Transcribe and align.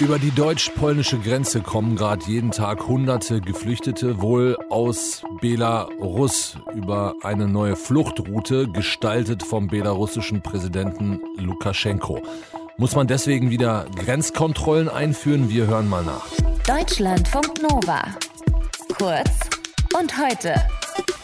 Über 0.00 0.18
die 0.18 0.32
deutsch-polnische 0.32 1.20
Grenze 1.20 1.60
kommen 1.60 1.94
gerade 1.94 2.26
jeden 2.26 2.50
Tag 2.50 2.88
hunderte 2.88 3.40
Geflüchtete, 3.40 4.20
wohl 4.20 4.58
aus 4.68 5.22
Belarus, 5.40 6.56
über 6.74 7.14
eine 7.22 7.46
neue 7.46 7.76
Fluchtroute, 7.76 8.66
gestaltet 8.66 9.44
vom 9.44 9.68
belarussischen 9.68 10.42
Präsidenten 10.42 11.20
Lukaschenko. 11.36 12.20
Muss 12.76 12.96
man 12.96 13.06
deswegen 13.06 13.50
wieder 13.50 13.86
Grenzkontrollen 13.94 14.88
einführen? 14.88 15.48
Wir 15.48 15.68
hören 15.68 15.88
mal 15.88 16.02
nach. 16.02 16.26
Deutschlandfunk 16.66 17.62
Nova. 17.62 18.02
Kurz 18.98 19.30
und 19.96 20.12
heute 20.18 20.56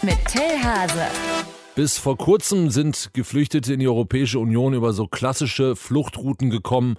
mit 0.03 0.17
Till 0.29 0.63
Hase. 0.63 1.07
Bis 1.75 1.99
vor 1.99 2.17
kurzem 2.17 2.71
sind 2.71 3.11
Geflüchtete 3.15 3.75
in 3.75 3.81
die 3.81 3.89
Europäische 3.89 4.39
Union 4.39 4.75
über 4.75 4.93
so 4.93 5.09
klassische 5.09 5.75
Fluchtrouten 5.75 6.51
gekommen 6.51 6.97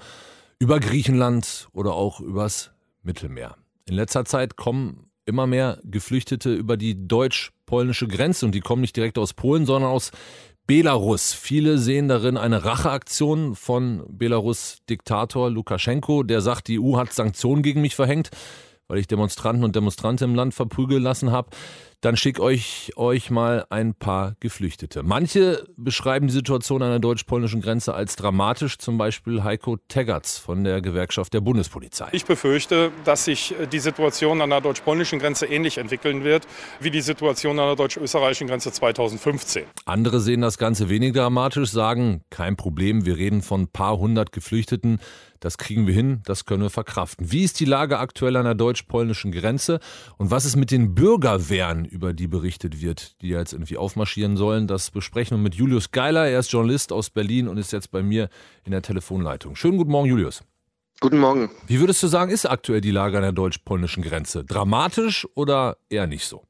über 0.62 0.80
Griechenland 0.80 1.70
oder 1.74 1.96
auch 1.96 2.20
übers 2.20 2.70
Mittelmeer. 3.02 3.58
In 3.86 3.96
letzter 3.96 4.26
Zeit 4.26 4.58
kommen 4.58 5.10
immer 5.26 5.48
mehr 5.48 5.80
Geflüchtete 5.84 6.54
über 6.54 6.78
die 6.78 7.08
deutsch-polnische 7.08 8.08
Grenze 8.08 8.46
und 8.46 8.54
die 8.54 8.60
kommen 8.60 8.82
nicht 8.82 8.96
direkt 8.96 9.18
aus 9.18 9.34
Polen, 9.34 9.66
sondern 9.66 9.90
aus 9.90 10.12
Belarus. 10.68 11.34
Viele 11.34 11.80
sehen 11.80 12.08
darin 12.08 12.38
eine 12.38 12.64
Racheaktion 12.64 13.56
von 13.56 14.04
Belarus-Diktator 14.08 15.50
Lukaschenko, 15.50 16.22
der 16.22 16.42
sagt, 16.42 16.68
die 16.68 16.80
EU 16.80 16.96
hat 16.96 17.12
Sanktionen 17.12 17.64
gegen 17.64 17.82
mich 17.82 17.96
verhängt, 17.96 18.30
weil 18.88 19.00
ich 19.00 19.08
Demonstranten 19.08 19.64
und 19.64 19.76
Demonstranten 19.76 20.30
im 20.30 20.36
Land 20.36 20.54
verprügeln 20.54 21.02
lassen 21.02 21.32
habe 21.32 21.50
dann 22.02 22.18
schick 22.18 22.40
euch, 22.40 22.92
euch 22.96 23.30
mal 23.30 23.66
ein 23.70 23.94
paar 23.94 24.36
Geflüchtete. 24.40 25.04
Manche 25.04 25.66
beschreiben 25.78 26.28
die 26.28 26.34
Situation 26.34 26.82
an 26.82 26.90
der 26.90 27.00
deutsch-polnischen 27.00 27.62
Grenze 27.62 27.94
als 27.94 28.16
dramatisch, 28.16 28.78
zum 28.78 28.98
Beispiel 28.98 29.44
Heiko 29.44 29.78
Teggerts 29.88 30.38
von 30.38 30.64
der 30.64 30.82
Gewerkschaft 30.82 31.34
der 31.34 31.42
Bundespolizei. 31.42 32.10
Ich 32.12 32.26
befürchte, 32.26 32.92
dass 33.06 33.26
sich 33.26 33.56
die 33.72 33.80
Situation 33.80 34.42
an 34.42 34.50
der 34.50 34.62
deutsch-polnischen 34.62 35.20
Grenze 35.20 35.46
ähnlich 35.46 35.78
entwickeln 35.78 36.24
wird 36.24 36.48
wie 36.80 36.92
die 36.92 37.02
Situation 37.02 37.60
an 37.60 37.68
der 37.68 37.76
deutsch-österreichischen 37.76 38.48
Grenze 38.48 38.72
2015. 38.72 39.64
Andere 39.86 40.20
sehen 40.20 40.42
das 40.42 40.58
Ganze 40.58 40.90
weniger 40.90 41.22
dramatisch, 41.32 41.70
sagen, 41.70 42.24
kein 42.30 42.56
Problem, 42.56 43.06
wir 43.06 43.16
reden 43.16 43.42
von 43.42 43.62
ein 43.62 43.68
paar 43.68 43.98
hundert 43.98 44.32
Geflüchteten. 44.32 45.00
Das 45.40 45.58
kriegen 45.58 45.88
wir 45.88 45.94
hin, 45.94 46.22
das 46.26 46.46
können 46.46 46.62
wir 46.62 46.70
verkraften. 46.70 47.32
Wie 47.32 47.44
ist 47.44 47.60
die 47.60 47.66
Lage 47.66 47.98
aktuell 47.98 48.36
an 48.36 48.46
der 48.46 48.54
deutsch-polnischen 48.54 49.32
Grenze 49.32 49.80
und 50.18 50.30
was 50.30 50.46
ist 50.46 50.56
mit 50.56 50.70
den 50.70 50.94
Bürgerwehren, 50.94 51.86
über 51.92 52.14
die 52.14 52.28
berichtet 52.28 52.82
wird, 52.82 53.22
die 53.22 53.30
jetzt 53.30 53.54
irgendwie 53.54 53.78
aufmarschieren 53.78 54.38
sollen? 54.38 54.68
Das 54.68 54.92
besprechen 54.92 55.38
wir 55.38 55.44
mit 55.44 55.56
Julius 55.56 55.92
Geiler. 55.92 56.28
Er 56.28 56.40
ist 56.40 56.52
Journalist 56.52 56.92
aus 56.92 57.10
Berlin 57.10 57.48
und 57.48 57.58
ist 57.58 57.72
jetzt 57.72 57.92
bei 57.92 58.02
mir 58.02 58.30
in 58.64 58.72
der 58.72 58.82
Telefonleitung. 58.82 59.56
Schönen 59.56 59.78
guten 59.78 59.92
Morgen, 59.92 60.08
Julius. 60.08 60.44
Guten 61.00 61.20
Morgen. 61.20 61.50
Wie 61.68 61.80
würdest 61.80 62.02
du 62.04 62.08
sagen, 62.08 62.32
ist 62.32 62.46
aktuell 62.46 62.80
die 62.80 62.92
Lage 62.92 63.18
an 63.18 63.24
der 63.24 63.32
deutsch-polnischen 63.32 64.04
Grenze? 64.04 64.46
Dramatisch 64.46 65.28
oder 65.34 65.78
eher 65.90 66.08
nicht 66.08 66.26
so? 66.26 66.44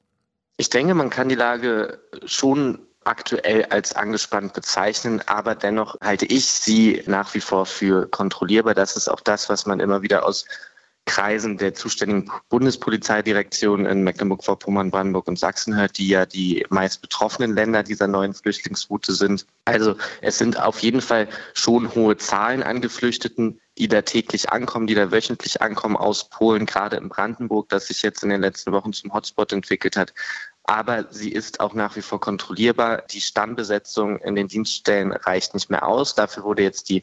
Ich 0.58 0.70
denke, 0.70 0.94
man 0.94 1.09
kann 1.09 1.30
die 1.30 1.36
Lage 1.36 2.00
schon 2.26 2.80
aktuell 3.03 3.66
als 3.66 3.95
angespannt 3.95 4.53
bezeichnen, 4.53 5.22
aber 5.26 5.55
dennoch 5.55 5.95
halte 6.02 6.26
ich 6.26 6.45
sie 6.45 7.02
nach 7.08 7.33
wie 7.33 7.39
vor 7.39 7.66
für 7.66 8.08
kontrollierbar. 8.08 8.76
Das 8.76 8.95
ist 8.95 9.08
auch 9.08 9.22
das, 9.22 9.50
was 9.50 9.66
man 9.66 9.80
immer 9.80 10.02
wieder 10.02 10.26
aus 10.26 10.45
Kreisen 11.05 11.57
der 11.57 11.73
zuständigen 11.73 12.31
Bundespolizeidirektion 12.49 13.85
in 13.85 14.03
Mecklenburg-Vorpommern, 14.03 14.91
Brandenburg 14.91 15.27
und 15.27 15.39
Sachsen 15.39 15.75
hört, 15.75 15.97
die 15.97 16.08
ja 16.08 16.25
die 16.25 16.66
meist 16.69 17.02
betroffenen 17.02 17.53
Länder 17.53 17.83
dieser 17.83 18.08
neuen 18.08 18.33
Flüchtlingsroute 18.33 19.13
sind. 19.13 19.45
Also 19.66 19.95
es 20.21 20.38
sind 20.38 20.59
auf 20.59 20.80
jeden 20.80 21.02
Fall 21.02 21.27
schon 21.53 21.93
hohe 21.95 22.17
Zahlen 22.17 22.63
an 22.63 22.81
Geflüchteten, 22.81 23.59
die 23.77 23.88
da 23.88 24.03
täglich 24.03 24.52
ankommen, 24.52 24.88
die 24.88 24.95
da 24.95 25.11
wöchentlich 25.11 25.61
ankommen 25.61 25.97
aus 25.97 26.30
Polen, 26.30 26.66
gerade 26.66 26.97
in 26.97 27.09
Brandenburg, 27.09 27.69
das 27.69 27.88
sich 27.88 28.02
jetzt 28.03 28.23
in 28.23 28.30
den 28.30 28.41
letzten 28.41 28.71
Wochen 28.71 28.93
zum 28.93 29.13
Hotspot 29.13 29.52
entwickelt 29.53 29.97
hat 29.97 30.13
aber 30.63 31.08
sie 31.09 31.31
ist 31.31 31.59
auch 31.59 31.73
nach 31.73 31.95
wie 31.95 32.02
vor 32.02 32.19
kontrollierbar. 32.19 33.02
Die 33.11 33.21
Stammbesetzung 33.21 34.17
in 34.20 34.36
den 34.36 34.47
Dienststellen 34.47 35.11
reicht 35.11 35.53
nicht 35.53 35.70
mehr 35.70 35.86
aus. 35.86 36.15
Dafür 36.15 36.43
wurde 36.43 36.64
jetzt 36.64 36.89
die 36.89 37.02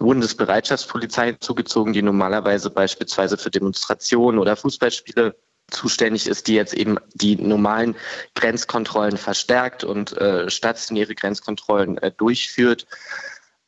Bundesbereitschaftspolizei 0.00 1.32
zugezogen, 1.40 1.92
die 1.92 2.02
normalerweise 2.02 2.70
beispielsweise 2.70 3.36
für 3.38 3.50
Demonstrationen 3.50 4.40
oder 4.40 4.56
Fußballspiele 4.56 5.36
zuständig 5.70 6.26
ist, 6.26 6.48
die 6.48 6.54
jetzt 6.54 6.74
eben 6.74 6.96
die 7.14 7.36
normalen 7.36 7.94
Grenzkontrollen 8.34 9.18
verstärkt 9.18 9.84
und 9.84 10.16
äh, 10.16 10.50
stationäre 10.50 11.14
Grenzkontrollen 11.14 11.98
äh, 11.98 12.10
durchführt. 12.10 12.86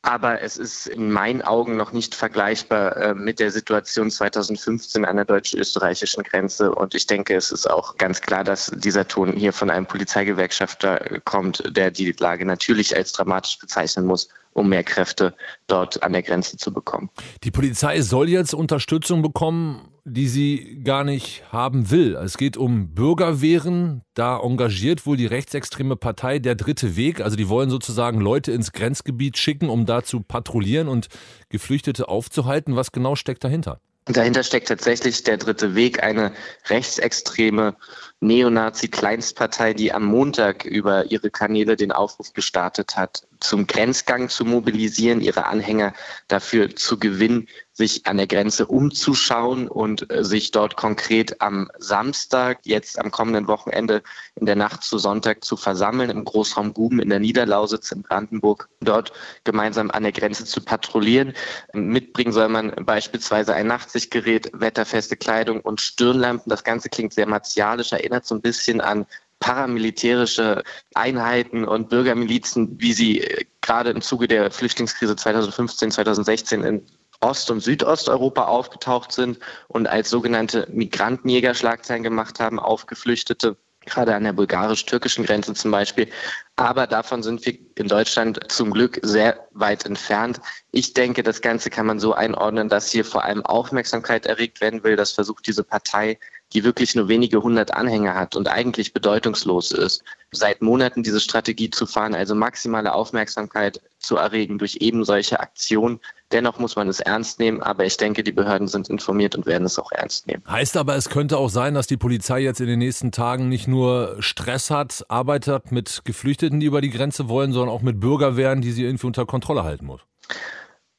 Aber 0.01 0.41
es 0.41 0.57
ist 0.57 0.87
in 0.87 1.11
meinen 1.11 1.41
Augen 1.43 1.77
noch 1.77 1.93
nicht 1.93 2.13
vergleichbar 2.13 2.97
äh, 2.97 3.13
mit 3.13 3.39
der 3.39 3.51
Situation 3.51 4.11
2015 4.11 5.05
an 5.05 5.15
der 5.15 5.23
deutsch-österreichischen 5.23 6.23
Grenze. 6.23 6.75
Und 6.75 6.93
ich 6.93 7.07
denke, 7.07 7.35
es 7.35 7.51
ist 7.51 7.69
auch 7.69 7.95
ganz 7.95 8.19
klar, 8.19 8.43
dass 8.43 8.69
dieser 8.75 9.07
Ton 9.07 9.31
hier 9.31 9.53
von 9.53 9.69
einem 9.69 9.85
Polizeigewerkschafter 9.85 11.21
kommt, 11.23 11.63
der 11.77 11.89
die 11.89 12.11
Lage 12.11 12.45
natürlich 12.45 12.97
als 12.97 13.13
dramatisch 13.13 13.59
bezeichnen 13.59 14.05
muss 14.05 14.27
um 14.53 14.69
mehr 14.69 14.83
Kräfte 14.83 15.35
dort 15.67 16.03
an 16.03 16.13
der 16.13 16.23
Grenze 16.23 16.57
zu 16.57 16.71
bekommen. 16.71 17.09
Die 17.43 17.51
Polizei 17.51 18.01
soll 18.01 18.29
jetzt 18.29 18.53
Unterstützung 18.53 19.21
bekommen, 19.21 19.89
die 20.05 20.27
sie 20.27 20.81
gar 20.83 21.03
nicht 21.03 21.43
haben 21.51 21.89
will. 21.89 22.15
Es 22.15 22.37
geht 22.37 22.57
um 22.57 22.93
Bürgerwehren. 22.93 24.01
Da 24.13 24.39
engagiert 24.39 25.05
wohl 25.05 25.17
die 25.17 25.25
rechtsextreme 25.25 25.95
Partei 25.95 26.39
Der 26.39 26.55
Dritte 26.55 26.95
Weg. 26.95 27.21
Also 27.21 27.37
die 27.37 27.47
wollen 27.47 27.69
sozusagen 27.69 28.19
Leute 28.19 28.51
ins 28.51 28.73
Grenzgebiet 28.73 29.37
schicken, 29.37 29.69
um 29.69 29.85
da 29.85 30.03
zu 30.03 30.19
patrouillieren 30.19 30.87
und 30.89 31.07
Geflüchtete 31.49 32.09
aufzuhalten. 32.09 32.75
Was 32.75 32.91
genau 32.91 33.15
steckt 33.15 33.43
dahinter? 33.43 33.79
Dahinter 34.05 34.43
steckt 34.43 34.67
tatsächlich 34.67 35.23
der 35.23 35.37
dritte 35.37 35.75
Weg, 35.75 36.03
eine 36.03 36.33
rechtsextreme 36.67 37.75
Neonazi-Kleinstpartei, 38.19 39.73
die 39.73 39.93
am 39.93 40.03
Montag 40.03 40.65
über 40.65 41.09
ihre 41.09 41.29
Kanäle 41.29 41.77
den 41.77 41.93
Aufruf 41.93 42.33
gestartet 42.33 42.97
hat, 42.97 43.25
zum 43.43 43.67
Grenzgang 43.67 44.29
zu 44.29 44.45
mobilisieren, 44.45 45.21
ihre 45.21 45.45
Anhänger 45.45 45.93
dafür 46.27 46.75
zu 46.75 46.97
gewinnen, 46.97 47.47
sich 47.73 48.05
an 48.05 48.17
der 48.17 48.27
Grenze 48.27 48.67
umzuschauen 48.67 49.67
und 49.67 50.09
äh, 50.11 50.23
sich 50.23 50.51
dort 50.51 50.77
konkret 50.77 51.41
am 51.41 51.69
Samstag, 51.77 52.59
jetzt 52.63 52.99
am 52.99 53.11
kommenden 53.11 53.47
Wochenende 53.47 54.03
in 54.35 54.45
der 54.45 54.55
Nacht 54.55 54.83
zu 54.83 54.97
Sonntag 54.97 55.43
zu 55.43 55.57
versammeln 55.57 56.09
im 56.09 56.23
Großraum 56.23 56.73
Guben 56.73 56.99
in 56.99 57.09
der 57.09 57.19
Niederlausitz 57.19 57.91
in 57.91 58.03
Brandenburg, 58.03 58.69
dort 58.79 59.11
gemeinsam 59.43 59.91
an 59.91 60.03
der 60.03 60.11
Grenze 60.11 60.45
zu 60.45 60.61
patrouillieren. 60.61 61.33
Mitbringen 61.73 62.31
soll 62.31 62.47
man 62.47 62.73
beispielsweise 62.85 63.55
ein 63.55 63.67
Nachtsichtgerät, 63.67 64.51
wetterfeste 64.53 65.17
Kleidung 65.17 65.59
und 65.61 65.81
Stirnlampen. 65.81 66.49
Das 66.49 66.63
Ganze 66.63 66.89
klingt 66.89 67.13
sehr 67.13 67.27
martialisch, 67.27 67.91
erinnert 67.91 68.25
so 68.25 68.35
ein 68.35 68.41
bisschen 68.41 68.81
an 68.81 69.05
paramilitärische 69.43 70.63
Einheiten 70.93 71.65
und 71.65 71.89
Bürgermilizen, 71.89 72.79
wie 72.79 72.93
sie 72.93 73.19
äh, 73.19 73.43
gerade 73.59 73.89
im 73.89 74.01
Zuge 74.01 74.29
der 74.29 74.49
Flüchtlingskrise 74.51 75.17
2015, 75.17 75.91
2016 75.91 76.63
in 76.63 76.85
Ost- 77.19 77.51
und 77.51 77.59
Südosteuropa 77.59 78.45
aufgetaucht 78.45 79.11
sind 79.11 79.39
und 79.67 79.87
als 79.87 80.09
sogenannte 80.09 80.65
Migrantenjäger 80.71 81.55
Schlagzeilen 81.55 82.03
gemacht 82.03 82.39
haben 82.39 82.57
auf 82.57 82.85
Geflüchtete, 82.85 83.57
gerade 83.85 84.15
an 84.15 84.23
der 84.23 84.31
bulgarisch-türkischen 84.31 85.25
Grenze 85.25 85.53
zum 85.53 85.71
Beispiel. 85.71 86.07
Aber 86.55 86.87
davon 86.87 87.21
sind 87.21 87.45
wir 87.45 87.57
in 87.75 87.89
Deutschland 87.89 88.39
zum 88.49 88.71
Glück 88.71 88.97
sehr 89.01 89.45
weit 89.51 89.85
entfernt. 89.85 90.39
Ich 90.71 90.93
denke, 90.93 91.21
das 91.21 91.41
Ganze 91.41 91.69
kann 91.69 91.85
man 91.85 91.99
so 91.99 92.13
einordnen, 92.13 92.69
dass 92.69 92.91
hier 92.91 93.03
vor 93.03 93.25
allem 93.25 93.45
Aufmerksamkeit 93.45 94.25
erregt 94.25 94.61
werden 94.61 94.85
will. 94.85 94.95
Das 94.95 95.11
versucht 95.11 95.47
diese 95.47 95.65
Partei 95.65 96.17
die 96.53 96.63
wirklich 96.63 96.95
nur 96.95 97.07
wenige 97.07 97.41
hundert 97.41 97.73
Anhänger 97.73 98.13
hat 98.13 98.35
und 98.35 98.47
eigentlich 98.47 98.93
bedeutungslos 98.93 99.71
ist, 99.71 100.03
seit 100.31 100.61
Monaten 100.61 101.03
diese 101.03 101.19
Strategie 101.19 101.69
zu 101.69 101.85
fahren, 101.85 102.15
also 102.15 102.35
maximale 102.35 102.93
Aufmerksamkeit 102.93 103.81
zu 103.99 104.17
erregen 104.17 104.57
durch 104.57 104.77
eben 104.77 105.05
solche 105.05 105.39
Aktionen. 105.39 105.99
Dennoch 106.31 106.59
muss 106.59 106.75
man 106.75 106.87
es 106.87 106.99
ernst 106.99 107.39
nehmen, 107.39 107.61
aber 107.61 107.85
ich 107.85 107.97
denke, 107.97 108.23
die 108.23 108.31
Behörden 108.31 108.67
sind 108.67 108.89
informiert 108.89 109.35
und 109.35 109.45
werden 109.45 109.65
es 109.65 109.77
auch 109.77 109.91
ernst 109.91 110.27
nehmen. 110.27 110.43
Heißt 110.47 110.77
aber, 110.77 110.95
es 110.95 111.09
könnte 111.09 111.37
auch 111.37 111.49
sein, 111.49 111.73
dass 111.73 111.87
die 111.87 111.97
Polizei 111.97 112.41
jetzt 112.41 112.59
in 112.59 112.67
den 112.67 112.79
nächsten 112.79 113.11
Tagen 113.11 113.49
nicht 113.49 113.67
nur 113.67 114.17
Stress 114.19 114.69
hat, 114.69 115.05
arbeitet 115.09 115.71
mit 115.71 116.01
Geflüchteten, 116.05 116.59
die 116.59 116.65
über 116.65 116.81
die 116.81 116.89
Grenze 116.89 117.29
wollen, 117.29 117.53
sondern 117.53 117.73
auch 117.73 117.81
mit 117.81 117.99
Bürgerwehren, 117.99 118.61
die 118.61 118.71
sie 118.71 118.83
irgendwie 118.83 119.07
unter 119.07 119.25
Kontrolle 119.25 119.63
halten 119.63 119.85
muss. 119.85 120.01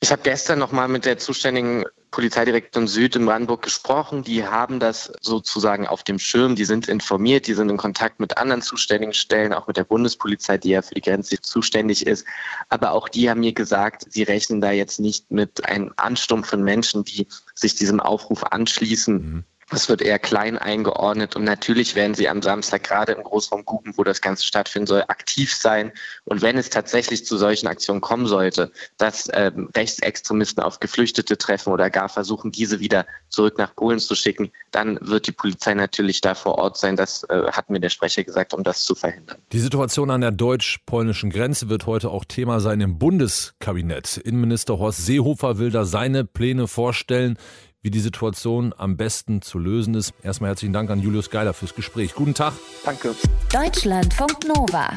Ich 0.05 0.13
habe 0.13 0.21
gestern 0.21 0.59
noch 0.59 0.71
mal 0.71 0.87
mit 0.87 1.07
der 1.07 1.17
zuständigen 1.17 1.87
Polizeidirektion 2.11 2.87
Süd 2.87 3.17
in 3.17 3.25
Brandenburg 3.25 3.63
gesprochen. 3.63 4.23
Die 4.23 4.45
haben 4.45 4.79
das 4.79 5.11
sozusagen 5.23 5.87
auf 5.87 6.03
dem 6.03 6.19
Schirm. 6.19 6.57
Die 6.57 6.67
sind 6.67 6.89
informiert, 6.89 7.47
die 7.47 7.55
sind 7.55 7.71
in 7.71 7.79
Kontakt 7.79 8.21
mit 8.21 8.37
anderen 8.37 8.61
zuständigen 8.61 9.15
Stellen, 9.15 9.55
auch 9.55 9.67
mit 9.67 9.79
der 9.79 9.85
Bundespolizei, 9.85 10.59
die 10.59 10.69
ja 10.69 10.83
für 10.83 10.95
die 10.95 11.01
Grenze 11.01 11.41
zuständig 11.41 12.07
ist. 12.07 12.27
Aber 12.69 12.93
auch 12.93 13.09
die 13.09 13.31
haben 13.31 13.41
mir 13.41 13.55
gesagt, 13.55 14.05
sie 14.11 14.25
rechnen 14.25 14.61
da 14.61 14.73
jetzt 14.73 15.01
nicht 15.01 15.31
mit 15.31 15.65
einem 15.65 15.95
Ansturm 15.97 16.45
von 16.45 16.63
Menschen, 16.63 17.05
die 17.05 17.27
sich 17.55 17.75
diesem 17.75 17.99
Aufruf 17.99 18.45
anschließen. 18.45 19.15
Mhm 19.15 19.45
Es 19.71 19.89
wird 19.89 20.03
eher 20.03 20.19
klein 20.19 20.59
eingeordnet 20.59 21.37
und 21.37 21.45
natürlich 21.45 21.95
werden 21.95 22.15
sie 22.15 22.29
am 22.29 22.43
Samstag 22.43 22.85
gerade 22.85 23.13
im 23.13 23.23
Großraum 23.23 23.65
Guben, 23.65 23.93
wo 23.97 24.05
das 24.05 24.21
Ganze 24.21 24.45
stattfinden 24.45 24.87
soll, 24.87 25.05
aktiv 25.09 25.55
sein. 25.55 25.93
Und 26.25 26.43
wenn 26.43 26.57
es 26.57 26.71
tatsächlich 26.71 27.25
zu 27.25 27.37
solchen 27.37 27.67
Aktionen 27.67 28.01
kommen 28.01 28.27
sollte, 28.27 28.71
dass 28.99 29.29
ähm, 29.33 29.71
Rechtsextremisten 29.75 30.63
auf 30.63 30.81
Geflüchtete 30.81 31.39
treffen 31.39 31.73
oder 31.73 31.91
gar 31.91 32.09
versuchen, 32.09 32.53
diese 32.53 32.81
wieder 32.81 33.07
zurück 33.29 33.59
nach 33.59 33.75
Polen 33.75 33.99
zu 33.99 34.15
schicken, 34.15 34.51
dann 34.71 34.99
wird 35.01 35.27
die 35.27 35.33
Polizei 35.33 35.75
natürlich 35.75 36.21
da 36.21 36.35
vor 36.35 36.59
Ort 36.59 36.77
sein. 36.77 36.97
Das 36.97 37.25
äh, 37.25 37.51
hat 37.51 37.71
mir 37.71 37.81
der 37.81 37.91
Sprecher 37.91 38.25
gesagt, 38.25 38.55
um 38.55 38.63
das 38.63 38.85
zu 38.85 38.95
verhindern. 38.95 39.39
Die 39.53 39.61
Situation 39.61 40.11
an 40.11 40.21
der 40.21 40.33
deutsch-polnischen 40.33 41.31
Grenze 41.31 41.69
wird 41.69 41.87
heute 41.87 42.11
auch 42.11 42.25
Thema 42.25 42.61
sein 42.61 42.81
im 42.81 42.99
Bundeskabinett. 42.99 44.19
Innenminister 44.19 44.79
Horst 44.79 45.07
Seehofer 45.07 45.59
will 45.59 45.71
da 45.71 45.85
seine 45.85 46.25
Pläne 46.25 46.69
vorstellen 46.69 47.39
wie 47.85 47.91
die 47.91 48.01
Situation 48.01 48.75
am 48.77 48.97
besten 48.97 49.43
zu 49.43 49.59
lösen 49.59 49.95
ist. 49.95 50.15
Erstmal 50.23 50.49
herzlichen 50.49 50.73
Dank 50.73 50.91
an 50.91 50.99
Julius 51.01 51.31
Geiler 51.31 51.53
fürs 51.53 51.75
Gespräch. 51.75 52.15
Guten 52.15 52.35
Tag. 52.35 52.55
Danke. 52.85 53.15
Deutschlandfunk 53.53 54.49
Nova. 54.49 54.89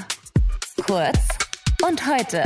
Kurz 0.87 1.19
und 1.85 2.07
heute. 2.07 2.43